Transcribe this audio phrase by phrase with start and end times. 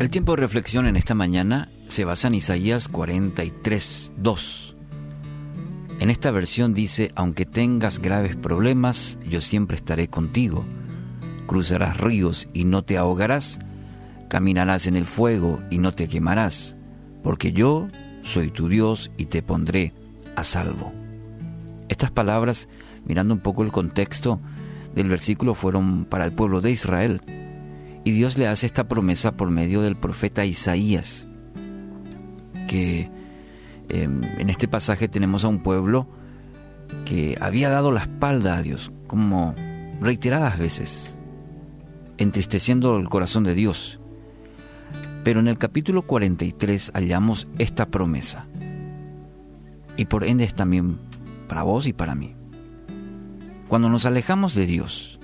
[0.00, 4.76] El tiempo de reflexión en esta mañana se basa en Isaías 43, 2.
[5.98, 10.64] En esta versión dice, aunque tengas graves problemas, yo siempre estaré contigo.
[11.46, 13.58] Cruzarás ríos y no te ahogarás,
[14.30, 16.78] caminarás en el fuego y no te quemarás,
[17.22, 17.88] porque yo
[18.22, 19.92] soy tu Dios y te pondré
[20.34, 20.94] a salvo.
[21.90, 22.70] Estas palabras,
[23.04, 24.40] mirando un poco el contexto
[24.94, 27.20] del versículo, fueron para el pueblo de Israel.
[28.04, 31.26] Y Dios le hace esta promesa por medio del profeta Isaías,
[32.66, 33.10] que
[33.88, 36.08] em, en este pasaje tenemos a un pueblo
[37.04, 39.54] que había dado la espalda a Dios, como
[40.00, 41.18] reiteradas veces,
[42.16, 44.00] entristeciendo el corazón de Dios.
[45.22, 48.46] Pero en el capítulo 43 hallamos esta promesa.
[49.96, 50.98] Y por ende es también
[51.48, 52.34] para vos y para mí.
[53.68, 55.19] Cuando nos alejamos de Dios,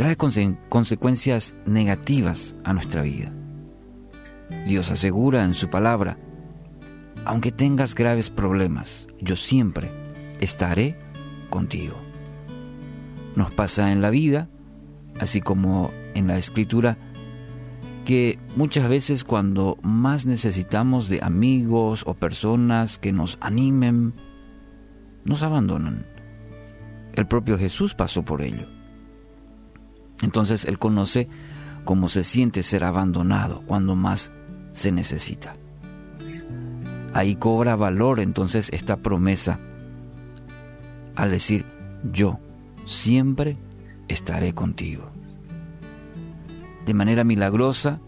[0.00, 3.30] trae consecuencias negativas a nuestra vida.
[4.64, 6.16] Dios asegura en su palabra,
[7.26, 9.90] aunque tengas graves problemas, yo siempre
[10.40, 10.98] estaré
[11.50, 11.96] contigo.
[13.36, 14.48] Nos pasa en la vida,
[15.20, 16.96] así como en la escritura,
[18.06, 24.14] que muchas veces cuando más necesitamos de amigos o personas que nos animen,
[25.26, 26.06] nos abandonan.
[27.12, 28.79] El propio Jesús pasó por ello.
[30.22, 31.28] Entonces Él conoce
[31.84, 34.32] cómo se siente ser abandonado cuando más
[34.72, 35.54] se necesita.
[37.12, 39.58] Ahí cobra valor entonces esta promesa
[41.16, 41.66] al decir,
[42.12, 42.38] yo
[42.86, 43.58] siempre
[44.08, 45.10] estaré contigo.
[46.86, 48.00] De manera milagrosa,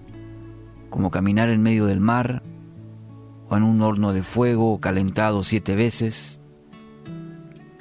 [0.88, 2.42] como caminar en medio del mar,
[3.48, 6.40] o en un horno de fuego calentado siete veces,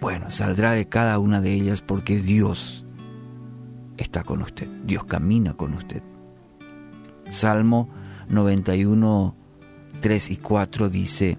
[0.01, 2.85] bueno, saldrá de cada una de ellas porque Dios
[4.01, 6.01] está con usted, Dios camina con usted.
[7.29, 7.89] Salmo
[8.29, 9.35] 91,
[9.99, 11.37] 3 y 4 dice,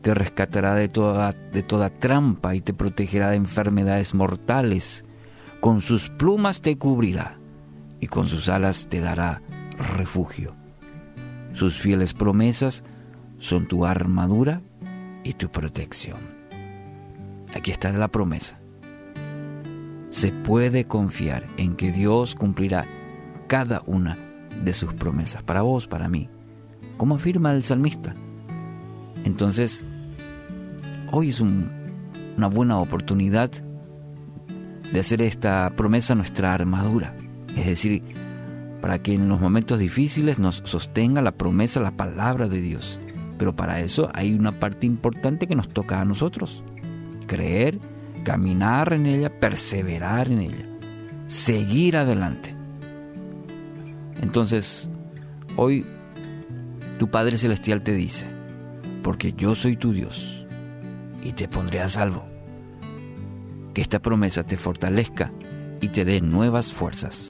[0.00, 5.04] te rescatará de toda, de toda trampa y te protegerá de enfermedades mortales,
[5.60, 7.38] con sus plumas te cubrirá
[8.00, 9.42] y con sus alas te dará
[9.96, 10.54] refugio.
[11.52, 12.84] Sus fieles promesas
[13.38, 14.62] son tu armadura
[15.24, 16.20] y tu protección.
[17.54, 18.59] Aquí está la promesa.
[20.10, 22.84] Se puede confiar en que Dios cumplirá
[23.46, 24.18] cada una
[24.62, 26.28] de sus promesas, para vos, para mí,
[26.96, 28.14] como afirma el salmista.
[29.24, 29.84] Entonces,
[31.12, 33.50] hoy es una buena oportunidad
[34.92, 37.14] de hacer esta promesa nuestra armadura,
[37.56, 38.02] es decir,
[38.80, 42.98] para que en los momentos difíciles nos sostenga la promesa, la palabra de Dios.
[43.38, 46.64] Pero para eso hay una parte importante que nos toca a nosotros,
[47.26, 47.78] creer,
[48.24, 50.66] caminar en ella, perseverar en ella,
[51.26, 52.54] seguir adelante.
[54.20, 54.90] Entonces,
[55.56, 55.86] hoy
[56.98, 58.26] tu Padre Celestial te dice,
[59.02, 60.44] porque yo soy tu Dios
[61.22, 62.26] y te pondré a salvo.
[63.74, 65.32] Que esta promesa te fortalezca
[65.80, 67.16] y te dé nuevas fuerzas.